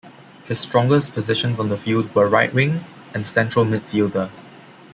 His 0.45 0.59
strongest 0.59 1.13
positions 1.13 1.59
on 1.59 1.69
the 1.69 1.77
field 1.77 2.15
were 2.15 2.27
right 2.27 2.51
wing 2.51 2.83
and 3.13 3.27
central 3.27 3.65
midfielder. 3.65 4.31